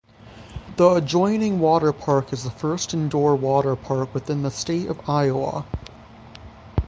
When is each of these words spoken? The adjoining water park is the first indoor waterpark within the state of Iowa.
The 0.77 0.95
adjoining 0.95 1.59
water 1.59 1.93
park 1.93 2.33
is 2.33 2.43
the 2.43 2.49
first 2.49 2.91
indoor 2.95 3.37
waterpark 3.37 4.15
within 4.15 4.41
the 4.41 4.49
state 4.49 4.87
of 4.87 5.07
Iowa. 5.07 5.67